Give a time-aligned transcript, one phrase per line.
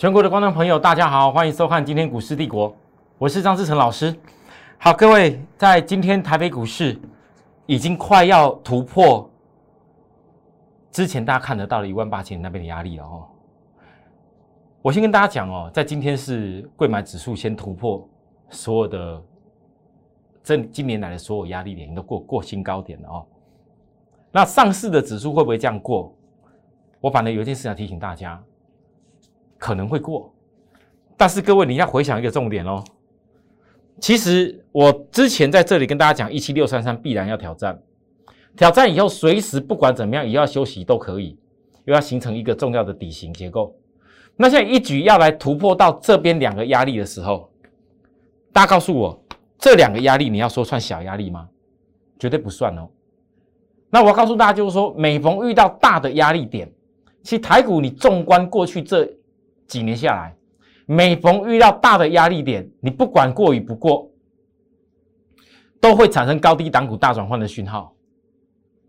[0.00, 2.74] 全国的观众朋友，大家好，欢迎收看今天股市帝国，
[3.18, 4.16] 我是张志成老师。
[4.78, 6.98] 好，各位，在今天台北股市
[7.66, 9.30] 已经快要突破
[10.90, 13.28] 之前大家看得到的一万八千那边的压力了哦。
[14.80, 18.08] 我先跟大家讲哦，在今天是贵买指数先突破
[18.48, 19.22] 所有的
[20.42, 23.26] 这今年来的所有压力点都过过新高点了哦。
[24.32, 26.10] 那上市的指数会不会这样过？
[27.02, 28.42] 我反正有一件事想提醒大家，
[29.60, 30.34] 可能会过，
[31.18, 32.82] 但是各位你要回想一个重点哦。
[34.00, 37.78] 其实我之前在这里跟大家讲，一七六三三必然要挑战，
[38.56, 41.38] 挑战以后随时不管怎么样也要休息都可以，
[41.84, 43.76] 又要形成一个重要的底型结构。
[44.36, 47.52] 那现在一举要来突破到这边两个压力的时候，
[48.54, 49.22] 大家告诉我，
[49.58, 51.46] 这两个压力你要说算小压力吗？
[52.18, 52.88] 绝对不算哦。
[53.90, 56.72] 那我要告诉大家，就是说，每逢遇到大的压力点，
[57.22, 59.04] 其实台股你纵观过去这
[59.70, 60.36] 几年下来，
[60.84, 64.10] 每逢遇到大的压力点，你不管过与不过，
[65.80, 67.94] 都会产生高低档股大转换的讯号。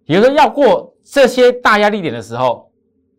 [0.05, 2.67] 也就是说，要过这些大压力点的时候。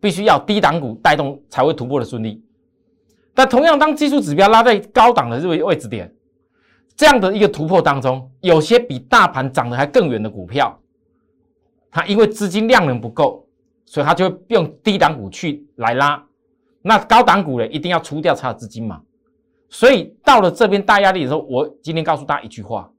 [0.03, 2.43] 必须要低档股带动才会突破的顺利，
[3.33, 6.13] 但同样当技术指标拉在高档的这个位置点，
[6.93, 10.77] 这样的一个突破当中，有些比大盘涨得还更远的股票，
[11.89, 13.47] 它因为资金量能不够，
[13.85, 16.21] 所以它就会用低档股去来拉，
[16.83, 19.01] 那高档股呢一定要出掉它的资金嘛，
[19.69, 22.91] 所以到了这边大压力的时候，我今天告诉大家一句话，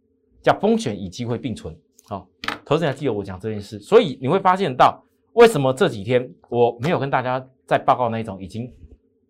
[0.43, 1.73] 叫风险与机会并存。
[2.09, 2.27] 好，
[2.65, 5.01] 投资人记得我讲这件事，所以你会发现到。
[5.35, 8.73] 为什么这几天我没有跟大家在报告那种已经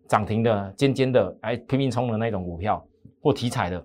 [0.07, 2.87] 涨停的尖尖的哎拼命冲的那种股票
[3.21, 3.83] 或题材的？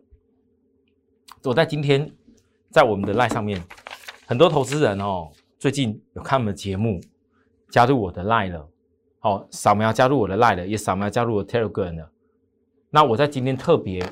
[1.44, 2.06] 我在今天
[2.68, 3.58] 在我们的赖上面，
[4.26, 7.00] 很多投资人哦，最近有看我们的节目，
[7.70, 8.69] 加入我的赖了，
[9.22, 12.10] 好，扫描加入我的赖了，也扫描加入我的 Telegram 了。
[12.88, 14.03] 那我在今天特别，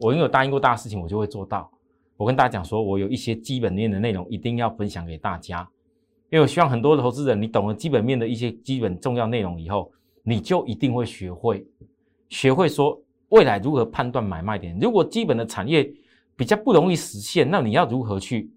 [0.00, 1.70] 我因为有答应过大家事情，我就会做到。
[2.16, 5.68] 我跟大家讲说，我有一些基本面的内容一定要分享给大家。
[6.30, 9.92] 因为我希望很多的投资人，你懂了基本面的一些基本重要内容以后，
[10.22, 11.66] 你就一定会学会，
[12.30, 12.98] 学会说
[13.28, 14.78] 未来如何判断买卖点。
[14.80, 15.92] 如果基本的产业
[16.34, 18.50] 比较不容易实现，那你要如何去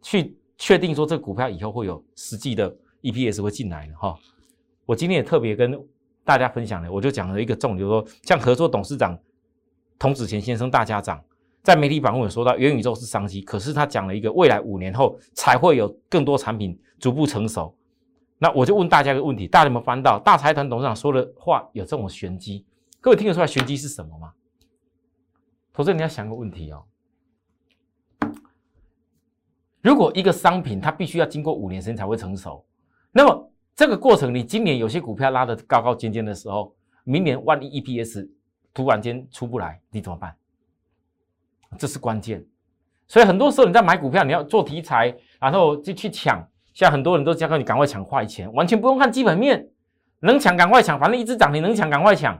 [0.00, 3.94] 去确定说这股票以后会有实际的 EPS 会进来呢？
[3.96, 4.18] 哈，
[4.86, 5.78] 我今天也特别跟
[6.24, 9.18] 大家分享了，我就讲了一个重点，就是说像合作董事长
[9.98, 11.22] 童子贤先生大家长。
[11.62, 17.74] 在媒体访问有说到元宇宙是商机，可是他讲了一个未来五年后才会有更多产品逐步成熟。
[18.36, 22.66] 那我就问大家一个问题：大家有没有翻到大财团董事长说的话有这种玄机？
[23.00, 24.34] 各位听得出来玄机是什么吗？
[25.72, 26.84] 投资你要想个问题哦。
[29.80, 32.62] 如果一个商品它必须要经过五年时间才会成熟，
[33.10, 38.28] 那么这个过程你今年有些股票拉得高高尖尖的时候，明年万一 EPS
[38.72, 40.34] 突然间出不来，你怎么办？
[41.76, 42.44] 这是关键，
[43.08, 46.46] 所以很多时候你在买股票，你要做题材，然后就去抢。
[46.72, 49.68] 像很多人都教你赶快抢快钱，完全不用看基本面，
[50.20, 52.36] 能抢赶快抢，反正一直涨，你能抢赶快抢。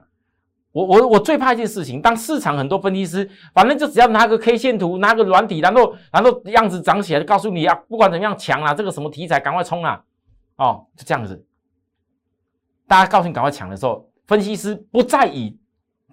[0.72, 10.02] 我我我最怕一件事情，当市场很多分析师，反正就只要拿个 K 线图，拿个软体，然后然后样子涨起来，告诉你啊，不管怎么样抢啊，这个什么题材赶快冲啊，
[10.56, 11.46] 哦，就这样子。
[12.86, 15.58] 大家告诉你赶快抢的时候，分析师不再以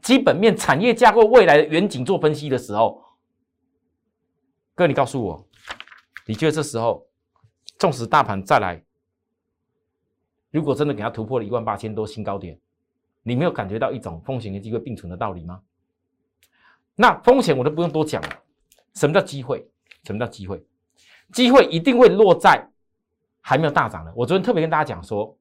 [0.02, 3.03] 基本面、产业架构、未来的远景做分析的时候。
[4.74, 5.47] 哥，你告诉我，
[6.25, 7.06] 你觉得这时候，
[7.78, 8.84] 纵使大盘再来，
[10.50, 12.59] 如果真的给它突破了一万八千多新高点，
[13.22, 15.62] 你没有感觉到一种风险跟机会并存的道理吗？
[16.96, 18.30] 那风险我都不用多讲了。
[18.96, 19.69] 什么叫机会？
[20.06, 20.66] 什么叫机会？
[21.31, 22.70] 机会一定会落在
[23.41, 24.13] 还没有大涨的。
[24.16, 25.35] 我昨天特别跟大家讲说，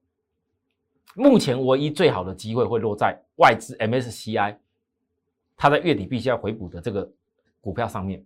[1.15, 4.57] 目前唯一最好的机会会落在外资 MSCI，
[5.57, 7.09] 它在月底必须要回补的这个
[7.61, 8.25] 股票上面。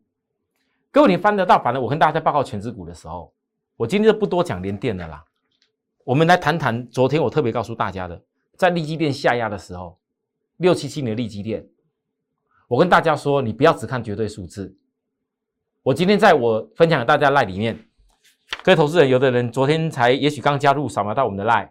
[0.90, 1.60] 各位，你翻得到？
[1.62, 3.32] 反正我跟大家在报告全指股的时候，
[3.76, 5.24] 我今天就不多讲连电的啦。
[6.04, 8.22] 我们来谈谈昨天我特别告诉大家的，
[8.56, 9.98] 在利基电下压的时候，
[10.58, 11.66] 六七七年的利基电，
[12.68, 14.76] 我跟大家说，你不要只看绝对数字。
[15.82, 17.88] 我今天在我分享给大家赖里面，
[18.64, 21.66] 各位投资人，有的人昨天才也许刚加入，扫描到我们的赖；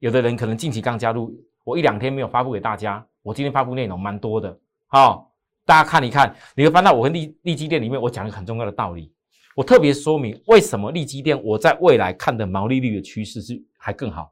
[0.00, 4.54] 有的人可能近期刚加入，我一两天没有发布给大家，我今天发布内容蛮多的，
[4.86, 5.32] 好。
[5.64, 9.10] 大家看一看，你会翻到我跟利利基店里面，我讲一个很重要的道理。
[9.56, 14.30] 我特别说明为什么利基店我在未来看的毛利率的趋势是还更好。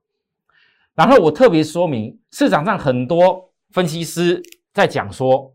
[0.95, 4.43] 然后我特别说明市场上很多分析师
[4.75, 5.51] 在讲说，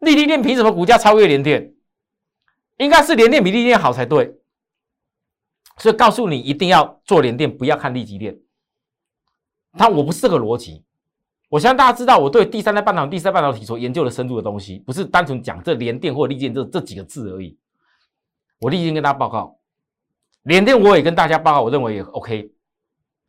[0.00, 1.72] 利基店凭什么股价超越联电？
[2.78, 4.34] 应该是联电比利基店好才对。
[5.78, 8.38] 所以告诉你一定要做联电，不要看利基店。
[9.76, 10.84] 但我不是这个逻辑。
[11.48, 17.58] 我相信大家知道，我对第三代半导体、第三代半导体所研究的深度的东西，不是单纯讲这联电或力电这这几个字而已。
[18.58, 19.58] 我立即跟大家报告，
[20.44, 22.52] 联电我也跟大家报告，我认为也 OK。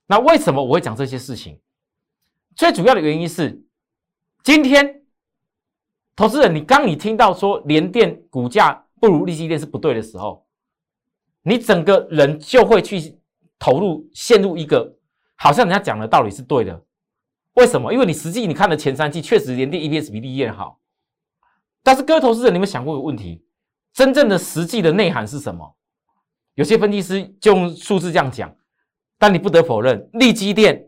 [0.08, 1.60] 那为什么我会讲这些事情？
[2.56, 3.62] 最主要的原因是，
[4.44, 5.04] 今天
[6.16, 10.43] 投资人，你刚你听到说联电股价不如利基电是不对的时候，
[11.44, 13.18] 你整个人就会去
[13.60, 14.98] 投入，陷入一个
[15.36, 16.84] 好像人家讲的道理是对的。
[17.54, 17.94] 为什么？
[17.94, 20.80] 因为你实际你看的前三季确实连电 EPS 比利电好，
[21.84, 23.44] 但是各位投资人，你们想过一个问题？
[23.94, 25.76] 真正的实际的内涵是什么？
[26.56, 28.56] 有些分析师就用数字这样讲，
[29.20, 30.88] 但你不得否认，利基电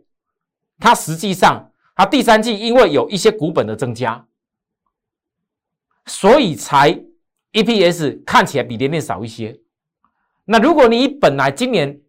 [0.80, 4.26] 它实际上它第三季因为有一些股本的增加，
[6.06, 7.00] 所以才
[7.54, 9.60] EPS 看起来比连电少一些。
[10.46, 12.00] 那如果你本来今年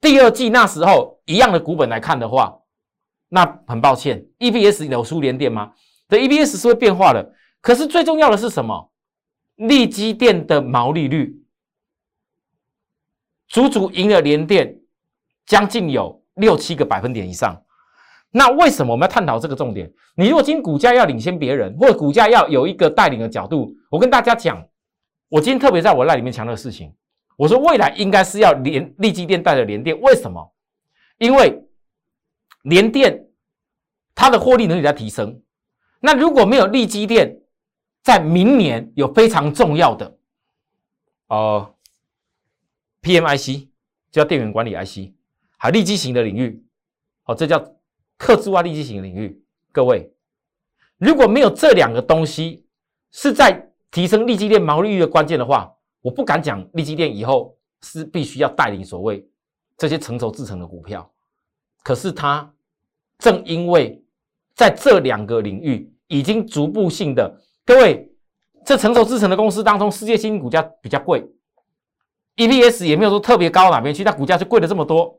[0.00, 2.58] 第二季那时候一样的股本来看的话，
[3.28, 5.72] 那很抱歉，EPS 有输联电吗？
[6.08, 7.32] 的 EPS 是会变化的。
[7.60, 8.90] 可是最重要的是什么？
[9.56, 11.42] 利基电的毛利率
[13.48, 14.80] 足足赢了联电
[15.44, 17.62] 将近有六七个百分点以上。
[18.30, 19.92] 那为什么我们要探讨这个重点？
[20.16, 24.66] 你如果今股价要领先别人，或者股价要有一个带领的角度，我跟大家讲，
[25.28, 26.94] 我今天特别在我那里面强调的事情，
[27.40, 30.52] 我说未来应该是要联利基电带着联电，为什么？
[31.16, 31.64] 因为
[32.64, 33.28] 联电
[34.14, 35.40] 它的获利能力在提升，
[36.00, 37.40] 那如果没有立基电，
[38.02, 40.18] 在明年有非常重要的
[41.28, 41.74] 呃
[43.00, 43.68] PMIC，
[44.10, 45.14] 叫电源管理 IC，
[45.56, 46.62] 还立基型的领域，
[47.22, 47.74] 好，这叫
[48.18, 49.42] 客制化立基型领域。
[49.72, 50.12] 各位，
[50.98, 52.66] 如果没有这两个东西
[53.12, 59.28] 是在提升立基电毛利率的关键的话，我不敢讲利基电以后是必须要带领所谓
[59.76, 61.10] 这些成熟制成的股票。
[61.82, 62.52] 可是它
[63.18, 64.02] 正因为
[64.54, 68.10] 在这两个领域已经逐步性的，各位，
[68.64, 71.26] 这成熟制成的公司当中，世界新股价比较贵
[72.36, 75.18] ，EPS 也没有说特别高哪边去，但股价就贵了这么多。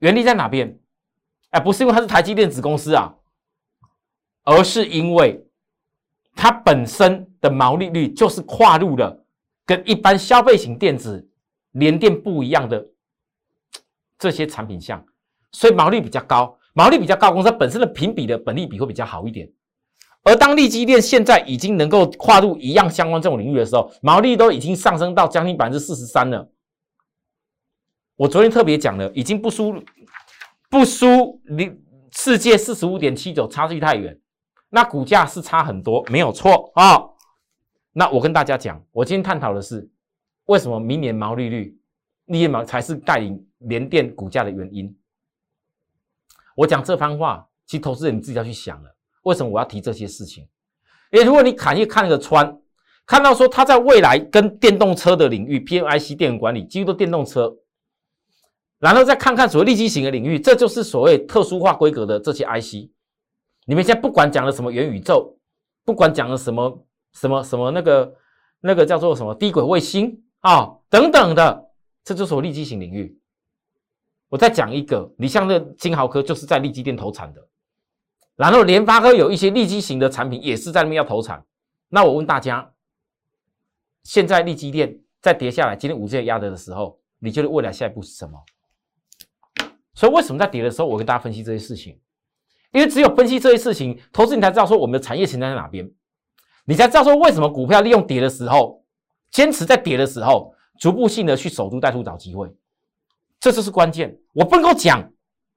[0.00, 0.78] 原理在哪边？
[1.50, 3.14] 哎，不是因为它是台积电子公司啊，
[4.42, 5.46] 而是因为
[6.34, 9.23] 它本身的毛利率就是跨入了
[9.66, 11.28] 跟一般消费型电子
[11.72, 12.86] 联电不一样的
[14.18, 15.04] 这些产品项。
[15.52, 19.48] 所以毛利比较高，毛利比较高，公司本身的评比的本利比会比较好一点。
[20.24, 26.50] 而当利基电现在已经能够跨入一样相关这种领域的时候，毛利都已经上升到将近百分之四十三了。
[28.16, 29.82] 我昨天特别讲了，已经不输
[30.70, 31.70] 不输你
[32.10, 34.18] 世界四十五点七九，差距太远。
[34.70, 37.00] 那股价是差很多，没有错啊。
[37.96, 39.88] 那我跟大家讲，我今天探讨的是
[40.46, 41.78] 为什么明年毛利率
[42.26, 44.92] 利润毛才是带领联电股价的原因。
[46.56, 48.96] 我讲这番话，其实投资人你自己要去想了。
[49.22, 50.46] 为什么我要提这些事情？
[51.12, 52.60] 因为如果你产业看个穿，
[53.06, 57.56] 看到说它在未来跟电动车的领域，PMIC 电源管理几乎都电动车，
[58.80, 62.90] 然后再看看所谓立基型的领域，这就是所谓特殊化规格的这些 IC。
[63.66, 65.38] 你们现在不管讲了什么元宇宙，
[65.84, 68.14] 不管讲了什么什么什么那个
[68.60, 71.70] 那个叫做什么低轨卫星啊等等的，
[72.04, 73.18] 这就是我立基型领域。
[74.28, 77.48] 我再讲一个，你像那金豪科就是在利基店投产的，
[78.34, 81.44] 然后联发科有一些利基型的产品也是在那边要投产。
[81.88, 82.72] 那我问大家，
[84.02, 88.42] 现在利基店在跌下来，今天五 G 压的的时候，你觉得未来下一步是什么？
[89.94, 92.00] 所以为什么在跌的时候，我跟大家分析这些事情？
[92.72, 95.88] 因为只有分析这些事情，投资你才知道说我们的产业形态在哪边，
[96.64, 98.82] 你才知道说为什么股票利用跌的时候，
[99.30, 102.50] 坚持在跌的时候，逐步性的去守株待兔找机会。
[103.38, 105.00] 这就是关键，我不能够讲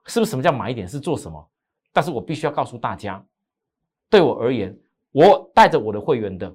[0.06, 1.50] 是不是什么叫买一点是做什么，
[1.94, 3.24] 但是我必须要告诉大家，
[4.10, 4.78] 对我而言，
[5.12, 6.54] 我带着我的会员的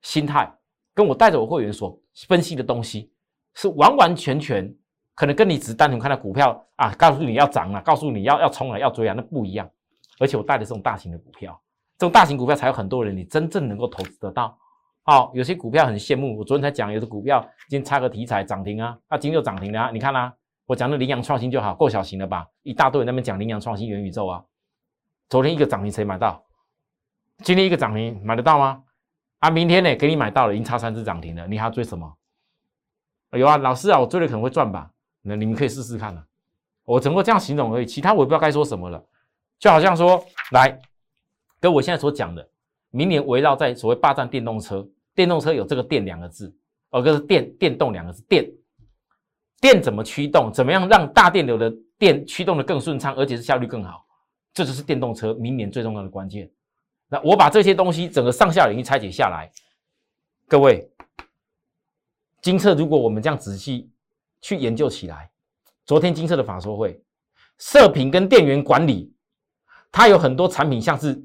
[0.00, 0.50] 心态，
[0.94, 3.10] 跟我带着我会员所分析的东西，
[3.54, 4.74] 是完完全全
[5.14, 9.70] 可能跟你只单纯看到股票啊，告诉你要涨了，告诉你要要冲了要追啊，那不一样。
[10.18, 11.60] 而且我带的这种大型的股票，
[11.98, 14.56] 这种大型股票才有很多人你真正能够投资得到。
[15.02, 20.32] 好，有些股票很羡慕，我昨天才讲，有的股票今天插个题材涨停啊，啊，今天就涨停了啊，你看啦，
[20.66, 22.46] 我讲的羚羊创新就好，够小型了吧？
[22.62, 24.44] 一大堆人那边讲羚羊创新元宇宙啊，
[25.28, 26.44] 昨天一个涨停谁买到？
[27.38, 28.84] 今天一个涨停买得到吗？
[29.40, 32.14] 啊，明天呢给你买到了，已经差三只涨停了，你还要追什么？
[33.32, 34.90] 有啊，老师啊，我追了可能会赚吧？
[35.22, 36.24] 那你们可以试试看啊，
[36.84, 39.02] 我只能够这样形容而已，其他我也不知道该说什么了。
[39.58, 40.78] 就好像说，来
[41.60, 42.48] 跟我现在所讲的，
[42.90, 44.86] 明年围绕在所谓霸占电动车。
[45.14, 46.54] 电动车有这个“电”两个字，
[46.90, 48.22] 哦，就是电电动两个字。
[48.28, 48.48] 电
[49.60, 50.52] 电怎么驱动？
[50.52, 54.06] 怎么样让大电流的电驱动的更顺畅，而且是效率更好？
[54.54, 56.48] 这就是电动车明年最重要的关键。
[57.08, 59.50] 那我把这些东西整个上下领域拆解下来，
[60.46, 60.88] 各位，
[62.40, 63.90] 金策如果我们这样仔细
[64.40, 65.28] 去研究起来，
[65.84, 67.02] 昨天金策的法说会，
[67.58, 69.12] 射频跟电源管理，
[69.90, 71.20] 它有很多产品，像是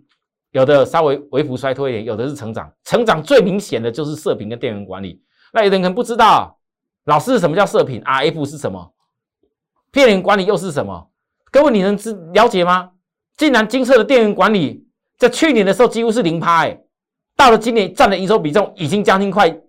[0.54, 5.22] 有的稍微微幅衰退一点，有的是成长，成长最明显的就是射频跟电源管理。
[5.52, 6.60] 那有的人可能不知道，
[7.06, 8.94] 老师什么叫射频？RF 是什么？
[9.92, 11.10] 电源管理又是什么？
[11.52, 12.92] 各位你能知了解吗？
[13.36, 16.80] 竟然金色的电源管理在去年的时候几乎是零趴，哎，
[17.36, 19.60] 到了今年占的营收比重已经将近快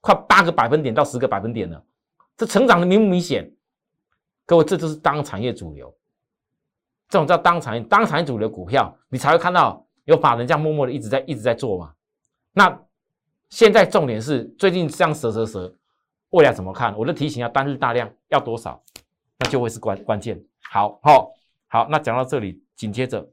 [0.00, 1.82] 快八个百分点到十个百分点了，
[2.36, 3.52] 这成长的明不明显？
[4.44, 5.92] 各位，这就是当产业主流，
[7.08, 11.94] 这种叫当产业当产业主流股票，你才会看到有法人这样默默的一直在一直在做嘛。
[12.52, 12.82] 那
[13.50, 15.72] 现在重点是最近这样蛇蛇蛇，
[16.30, 16.96] 未来怎么看？
[16.98, 18.82] 我的提醒要单日大量要多少，
[19.38, 20.42] 那就会是关关键。
[20.62, 21.32] 好，好，
[21.68, 22.62] 好，那讲到这里。
[22.76, 23.26] 紧接着，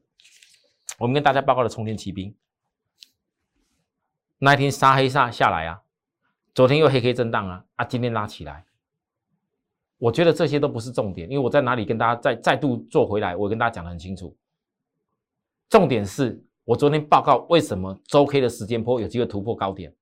[0.97, 2.33] 我们跟大家报告的充电骑兵，
[4.37, 5.81] 那一天杀黑杀下来啊，
[6.55, 8.63] 昨天又黑黑震荡啊，啊，今天拉起来，
[9.97, 14.33] 我觉得这些都不是重点，因为我在哪里跟大家再再度做回来，我跟大家讲的很清楚。
[15.67, 19.93] 重点是我昨天报告为什么周 K 的时间波有机会突破高点，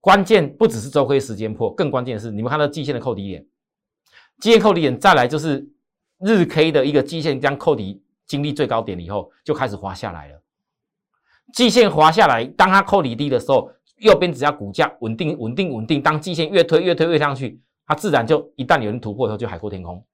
[0.00, 3.46] 关键不只是周 K 时间波，更关键是你们看到季线的扣底点，
[4.40, 5.68] 季线扣底点再来就是
[6.20, 8.02] 日 K 的一个季线将扣底。
[8.26, 10.42] 经历最高点以后，就开始滑下来了。
[11.52, 20.04] 季线滑下来，当它扣底低的时候，右边只要股价稳定、稳定、稳定，当季线越推、越推、越上去，它自然就一旦有人突破以后，就海阔天空。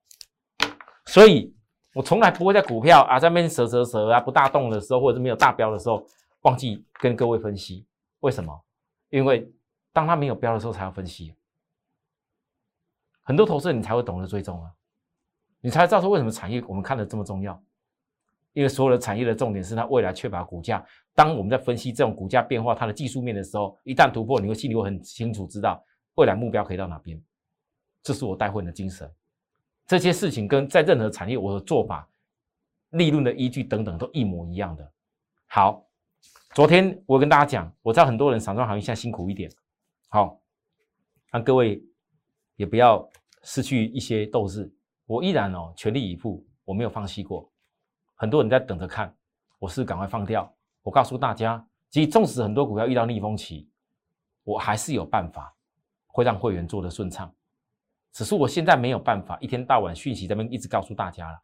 [1.06, 1.54] 所以
[1.94, 6.04] 我从来不会在股票啊在那边蛇蛇蛇啊不大动的时候，或者是没有大标的时候，
[6.42, 7.86] 忘记跟各位分析
[8.20, 8.58] 为什么？
[9.10, 9.50] 因为
[9.92, 11.34] 当它没有标的时候才要分析。
[13.22, 14.72] 很多投资人你才会懂得追踪啊，
[15.60, 17.62] 你才知道说为什么产业我们看的这么重要。
[18.54, 20.84] 因为所有的产业的重点是它未来确保股价。
[21.14, 25.82] 当我们在分析这种股价变化它的技术面的时候，一旦突破，你会心里会很清楚知道
[26.16, 27.18] 未来目标可以到哪边。
[28.02, 29.10] 这是我带会的精神。
[29.92, 32.08] 这些事情跟在任何产业我的做法、
[32.92, 34.90] 利润的依据等等都一模一样的。
[35.48, 35.84] 好，
[36.54, 39.52] 昨天我跟大家讲，我知道很多人散装行业现在辛苦一点。
[40.08, 40.40] 好，
[41.30, 41.84] 让各位
[42.56, 43.06] 也不要
[43.42, 44.72] 失去一些斗志。
[45.04, 47.52] 我依然哦全力以赴，我没有放弃过。
[48.14, 49.14] 很多人在等着看，
[49.58, 50.50] 我是赶快放掉。
[50.80, 53.68] 我告诉大家，其实纵使很多股票遇到逆风期，
[54.42, 55.54] 我还是有办法
[56.06, 57.30] 会让会员做的顺畅。
[58.12, 61.42] 只是我现在没有办法一天到晚讯息这边一直告诉大家了。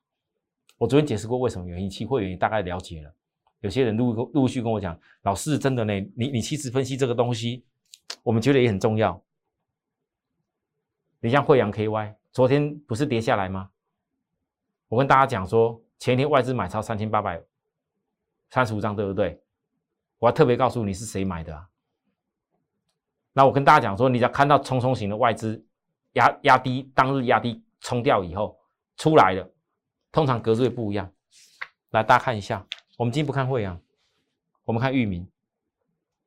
[0.77, 3.13] 我昨天解释过为什么原因，其会员大概了解了。
[3.61, 7.65] 有些人陆陆续跟我讲，老师真的呢，你你其实分析这个东西，
[8.23, 9.21] 我们觉得也很重要。
[11.21, 13.71] 你像惠阳 KY，昨天不是跌下来吗？
[14.89, 15.83] 我跟大家讲说。
[16.01, 17.43] 前天外资买超三千八百
[18.51, 19.43] 三十五张，对不对？
[20.21, 21.67] 我要特别告诉你是谁买的？
[23.33, 25.67] 那我跟大家讲说，你只要看到冲冲型的外资
[26.19, 28.59] 压压低，当日压低冲掉以后
[28.97, 29.51] 出来的，
[30.11, 31.11] 通常格子也不一样。
[31.91, 33.81] 来，大家看一下，我们今天不看汇阳，
[34.65, 35.27] 我们看域名。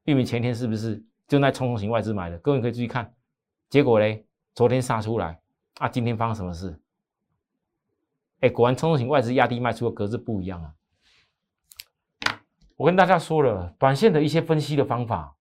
[0.05, 2.37] 域名前天是不是就那冲动型外资买的？
[2.39, 3.13] 各位可以注意看，
[3.69, 5.39] 结果嘞，昨天杀出来
[5.75, 6.81] 啊，今天发生什么事？
[8.39, 10.73] 哎，果然冲动型外资压低卖出的格子不一样啊！
[12.77, 15.35] 我跟大家说了，短线的一些分析的方法，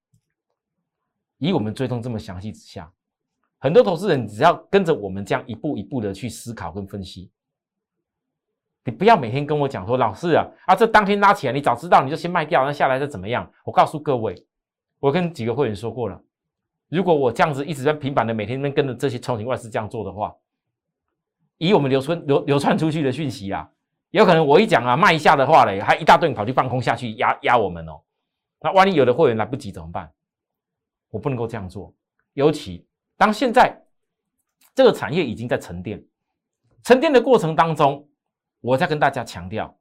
[1.37, 2.93] 以我们追踪这么详细之下，
[3.63, 7.29] 很多投资人只要跟着我们这样一步一步的去思考跟分析，
[8.83, 13.47] 你不要每天跟我讲说，老师啊啊，这当天拉起来，你早知道你就先卖掉，那下来再怎么样？
[13.63, 14.43] 我告诉各位，
[14.99, 16.19] 我跟几个会员说过了，
[16.89, 20.35] 如果我这样子一直在平板的每天跟着这些冲型外资这样做的话。
[21.59, 23.69] 以我们流传流流传出去的讯息啊，
[24.09, 28.01] 有可能我一讲啊卖一下的话嘞，还一大堆人跑去放空下去压压我们哦。
[28.59, 30.11] 那万一有的会员来不及怎么办？
[31.11, 31.93] 我不能够这样做。
[32.33, 32.83] 尤其
[33.21, 33.83] 当现在
[34.73, 36.03] 这个产业已经在沉淀，
[36.83, 38.09] 沉淀的过程当中，
[38.61, 39.77] 我在跟大家强调，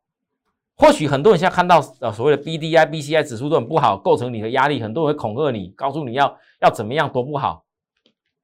[0.77, 7.65] 或许很多人现在看到呃所谓的 B D I B C I 指数都很不好，构成你的压力，很多人会恐吓你，告诉你要要怎么样多不好。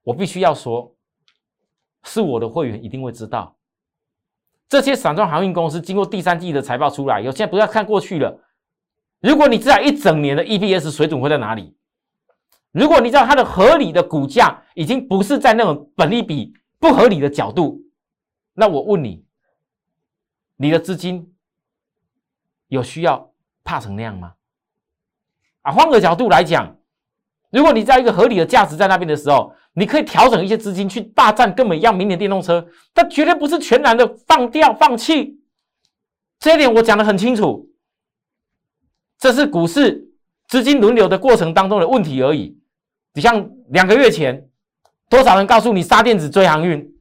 [0.02, 0.94] 我必须要说。
[2.02, 3.54] 是我的会员一定会知道，
[4.66, 8.40] 这些散装航运公司经过第三季的财报出来，有现在不要看过去了。
[9.20, 11.76] 如果你知道一整年的 EPS 水准会在哪里，
[12.76, 17.80] 如果你知道它的合理的股价已经不是在那种本利比不合理的角度，
[18.52, 19.24] 那我问你，
[20.56, 21.32] 你的资金
[22.68, 23.32] 有需要
[23.64, 24.34] 怕成那样吗？
[25.62, 26.76] 啊，换个角度来讲。
[27.50, 35.40] 如果你在一个合理的价值在那边的时候，你可以调整一些资金去霸占跟我们一样明年电动车，但绝对不是全然的放掉放弃。
[36.38, 37.70] 这一点我讲的很清楚，
[39.18, 40.10] 这是股市
[40.48, 42.55] 资金轮流的过程当中的问题而已。
[43.16, 44.46] 你像两个月前，
[45.08, 46.94] 多少人告诉你杀电子追航运？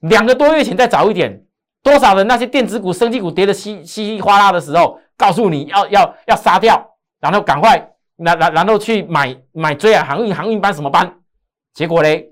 [0.00, 1.46] 两个多月前再早一点，
[1.80, 11.20] 多少人那些电子股、升级股跌的稀稀里哗啦的时候，告诉你要要要杀掉，然后赶快然然然后去买买追啊航运航运班什么班？
[11.72, 12.28] 结果嘞，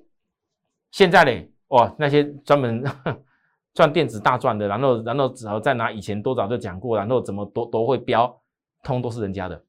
[0.90, 2.82] 现在嘞，哇，那些专门
[3.72, 8.36] 赚电子大赚的，然后然后只好再拿以前多早就讲过，然后怎么都都会标，
[8.82, 9.62] 通都是人家的，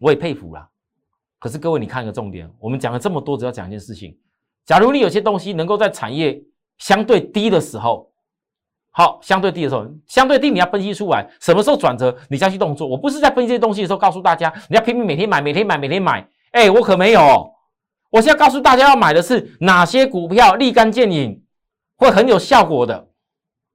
[0.00, 0.68] 我也佩服啦。
[1.40, 4.16] 可是各位，你看一个重点，我们讲了这么多，只要讲一件事情：
[4.64, 6.40] 假如你有些东西能够在产业。
[6.78, 8.10] 相对低的时候，
[8.90, 12.88] 好，相对低的时候，相对低你要分析出来什么时候转折，你再去动作。
[12.88, 16.26] 我不是在分析这些东西的时候告诉大家，你要拼命每天买，每天买，每天买。
[16.52, 17.52] 哎，我可没有，
[18.08, 21.44] 我现在告诉大家要买的是哪些股票立竿见影，
[21.96, 23.08] 会很有效果的。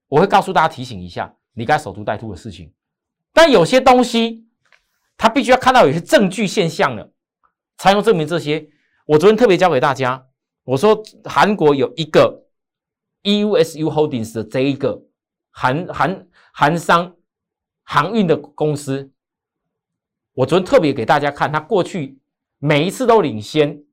[0.07, 2.74] 我会告诉大家提醒一下，你该守株待兔的事情。
[3.31, 4.48] 但有些东西，
[5.15, 7.07] 它必须要看到有些证据现象了，
[7.77, 8.70] 才能证明这些。
[9.05, 10.27] 我昨天特别教给大家，
[10.63, 12.44] 我说韩国有一个。
[13.25, 15.01] EUSU Holdings 的这一个
[15.50, 17.15] 韩韩韩商
[17.82, 19.12] 航运的公司，
[20.36, 22.20] 我昨天特别给大家看，它过去
[22.60, 23.84] 每一次都领先，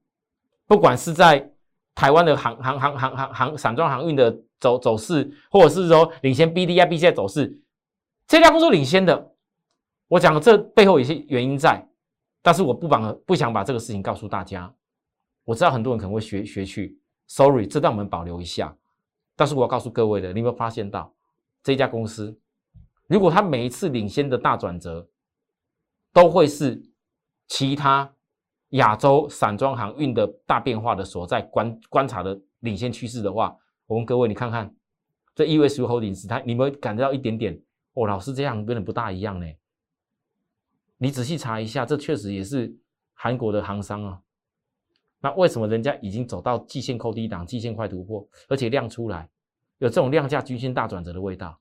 [0.66, 1.50] 不管是在
[1.94, 7.58] 台湾的航航航航航航散装航运的走走势，或者是说领先 BDI、BC 走势，
[8.26, 9.32] 这家公司领先的。
[10.08, 11.88] 我讲这背后有些原因在，
[12.42, 14.74] 但是我不把不想把这个事情告诉大家。
[15.44, 18.76] 我知道很多人可能会学学去，Sorry，这让我们保留一下。
[19.34, 21.12] 但是我要告诉各位的，你有没有发现到
[21.62, 22.38] 这家公司，
[23.06, 25.08] 如果它每一次领先的大转折，
[26.12, 26.80] 都会是
[27.48, 28.14] 其他
[28.70, 34.72] 亚洲散装航运的大变化的所在观观察的领先趋势的话，我问各位，你看看
[35.34, 37.60] 这 EVS Holdings，它你们感觉到一点点
[37.94, 39.46] 哦，老师这样跟的不大一样呢？
[41.02, 42.72] 你仔细查一下，这确实也是
[43.12, 44.22] 韩国的行商啊。
[45.18, 49.28] 那为什么人家已经走到季线扣低档，季线快突破，而且量出来，
[49.78, 51.58] 有这种量价均线大转折的味道？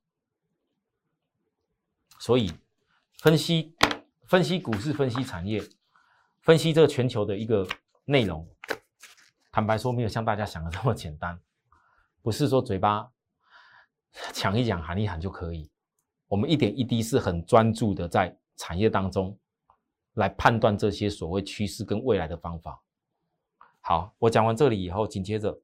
[2.19, 2.53] 所以
[3.17, 3.75] 分析
[4.27, 5.59] 分析股市，分析产业，
[6.41, 7.67] 分析这个全球的一个
[8.05, 8.47] 内容，
[9.51, 11.39] 坦白说，没有像大家想的这么简单。
[12.21, 13.09] 不是说嘴巴
[14.33, 15.67] 讲一讲、喊一喊就可以，
[16.27, 19.37] 我们一点一滴是很专注的在产业当中
[20.13, 22.81] 来判断这些所谓趋势跟未来的方法。
[23.79, 25.59] 好，我讲完这里以后，紧接着，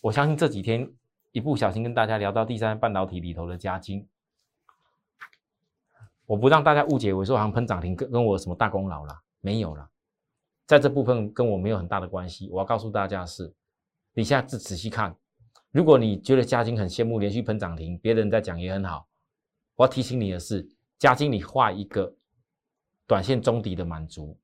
[0.00, 0.92] 我相信这几天
[1.32, 4.08] 一不小心跟大家聊到第三半导体里头的加金，
[6.26, 9.88] 我不让大家误解为说好像喷涨停跟跟我什么大功劳了，没有了，
[10.66, 12.48] 在这部分跟我没有很大的关系。
[12.50, 13.54] 我要告诉大家是，
[14.14, 15.14] 你现在仔细看，
[15.70, 19.06] 如果你觉得嘉金很羡慕连续喷涨停，别人在讲也很好，
[19.76, 22.14] 我要提醒你的是，嘉金你画一个
[23.06, 24.38] 短线中底的满足，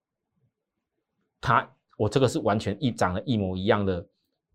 [1.41, 1.69] 它。
[1.99, 4.05] 我这个是完全一长得一模一样的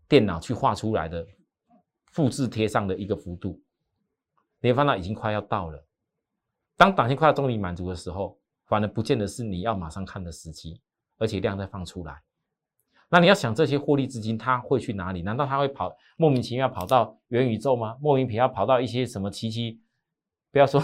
[0.06, 1.26] 电脑去画出来的，
[2.06, 3.62] 复制贴上的一个幅度，
[4.60, 5.82] 你会发现已经快要到了。
[6.76, 10.82] 当短线快要中底满足的时候，反而不见得是你要马上看的时机，
[11.16, 12.20] 而且量在放出来。
[13.08, 15.22] 那你要想这些获利资金它会去哪里？
[15.22, 17.96] 难道它会跑莫名其妙跑到元宇宙吗？
[18.00, 19.80] 莫名其妙跑到一些什么奇奇，
[20.50, 20.82] 不要说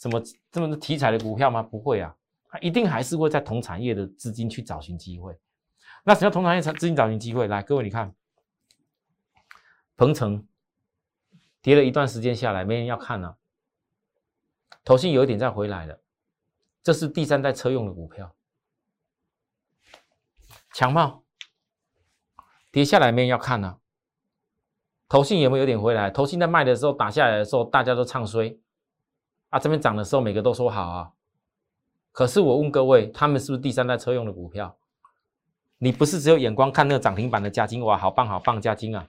[0.00, 1.62] 什么这么多题材的股票吗？
[1.62, 2.16] 不会啊，
[2.48, 5.38] 它一定还是会在同产业的资金去找寻机会。
[6.04, 7.46] 那什么叫同产业资金找寻机会？
[7.46, 8.14] 来，各位你看，
[9.96, 10.48] 鹏程
[11.60, 13.36] 跌了一段时间下来，没人要看了。
[14.82, 16.00] 头信有一点再回来了，
[16.82, 18.34] 这是第三代车用的股票，
[20.72, 21.22] 强茂
[22.70, 23.78] 跌下来没人要看了。
[25.06, 26.10] 头信有没有有点回来？
[26.10, 28.58] 头信在卖的时候打下来的时候，大家都唱衰
[29.50, 31.10] 啊，这边涨的时候每个都说好啊。
[32.12, 34.76] 可是我问各位，他们是不是第三代车用的股票？
[35.78, 39.08] 你不是只有眼光看那个涨停板的加金哇，好棒好棒加金啊！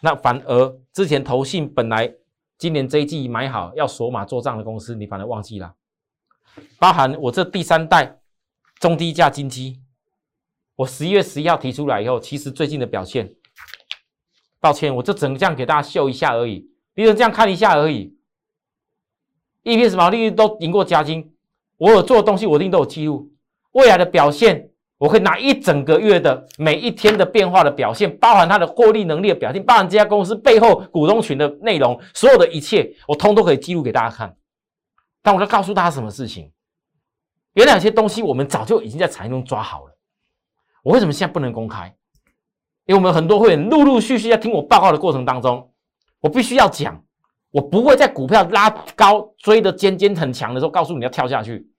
[0.00, 2.12] 那反而之前投信本来
[2.58, 5.74] 今年这一季买好要锁码做账的公司，你反而忘记了。
[6.78, 8.20] 包含我这第三代
[8.80, 9.80] 中低价金机，
[10.76, 13.34] 我十一月十一号提出来以后，其实最近的表现，
[14.58, 18.18] 抱歉，我就只能这样给大家秀一下而已，你能这样看一下而已。
[19.64, 21.32] EPS 毛利率都赢过加金，
[21.78, 23.30] 我有做的东西我一定都有记录，
[23.72, 24.70] 未来的表现。
[24.96, 34.34] 我可以拿一整个月的每一天的变化的表现，包含它的获利能力的表现，包含这家公司背后股东群的内容，所有的一切，我通都可以记录给大家看。
[35.20, 36.52] 但我要告诉大家什么事情？
[37.54, 39.96] 原来有些东西我们早就已经在产业中抓好了。
[40.84, 41.94] 我为什么现在不能公开？
[42.86, 45.72] 因为我们很多会员陆陆续续在听我报告的过程当中，
[46.20, 47.04] 我必须要讲，
[47.54, 51.70] 我不会在股票拉高追的尖尖很强的时候告诉你要跳下去。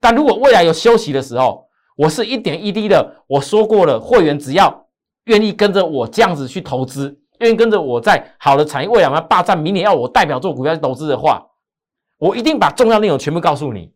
[0.00, 3.22] 但如果未来有休息的时候，我是一点一滴的。
[3.26, 4.88] 我说过了，会员只要
[5.24, 11.50] 愿意跟着我这样子去投资，愿意跟着我在好的产业未来要霸占，明年要我代表做股票投资的话，
[12.16, 13.92] 我一定把重要内容全部告诉你。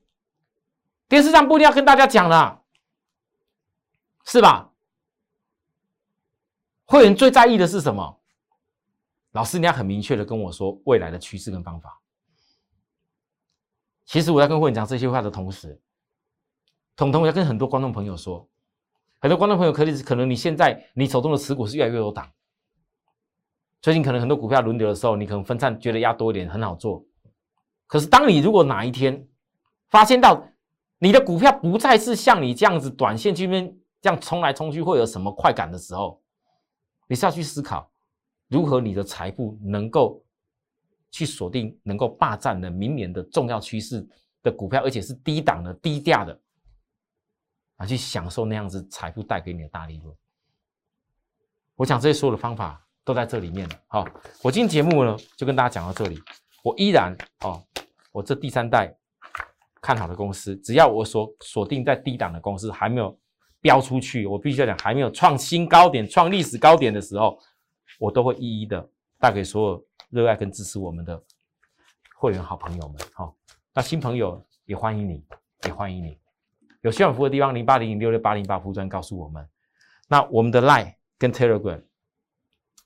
[1.08, 2.60] 电视上不一定要跟大家讲啦，
[4.26, 4.68] 是吧？
[6.84, 8.17] 会员最在意的是什么？
[9.32, 12.00] 老师，你要很明确的跟我说未来的趋势跟方法。
[14.04, 15.78] 其实我在跟会员讲这些话的同时，
[16.96, 18.48] 统统要跟很多观众朋友说，
[19.18, 22.26] 很多观众朋友可能可能你现在你手中的持股是越来越有档，
[23.82, 27.04] 最近可能很多股票轮流的时候，你可能分散觉得压多一点很好做，
[27.86, 29.28] 可是当你如果哪一天
[29.88, 30.42] 发现到
[30.98, 36.22] 你的股票不再是像你这样子短线这边这样冲来冲去会有什么快感的时候，
[37.06, 37.90] 你是要去思考。
[38.48, 40.24] 如何你的财富能够
[41.10, 44.06] 去锁定能够霸占的明年的重要趋势
[44.42, 46.40] 的股票，而且是低档的、低价的
[47.76, 50.14] 啊，去享受那样子财富带给你的大利润？
[51.76, 53.74] 我想这些所有的方法都在这里面了。
[53.86, 54.06] 好，
[54.42, 56.18] 我今天节目呢就跟大家讲到这里。
[56.64, 57.62] 我依然哦，
[58.12, 58.94] 我这第三代
[59.80, 63.18] 看好的公司，只要我所锁定在低档的公司还没有
[63.60, 67.38] 飙出去，我必须要讲还没有创新高点、创历史高点的时候。
[67.98, 71.22] 我都会一一的带给所有热爱跟支持我们的
[72.16, 73.36] 会员好朋友们，好，
[73.74, 75.24] 那新朋友也欢迎你，
[75.66, 76.18] 也欢迎你。
[76.80, 79.46] 有需要服务的地方，零八零零六六八零八服务专告诉我们。
[80.08, 81.82] 那我们的 Line 跟 Telegram，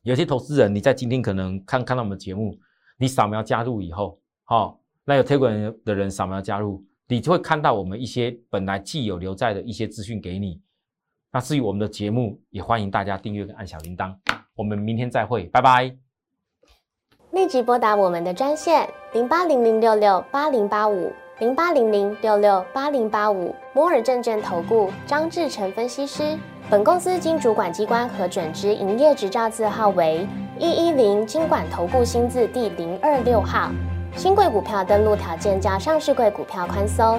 [0.03, 2.59] 有些投资人你在今天可能看看到我们的节目，
[2.96, 10.61] 你扫描加入以后，好，那有 Telegram 的人扫描加入，你就会看到我们一些本来既有留在的一些资讯给你。
[11.31, 14.32] 那至于我们的节目，也欢迎大家订阅跟按小铃铛。
[14.56, 15.94] 我们明天再会，拜拜。
[17.30, 26.36] 立即拨打我们的专线零八零零六六八零八五零八零零六六八零八五摩尔证券投顾张志成分析师。
[26.70, 30.26] 本公司经主管机关核准之营业执照字号为
[30.58, 33.70] 一一零金管投顾新字第零二六号。
[34.14, 37.18] 新贵股票登录条件较上市贵股票宽松，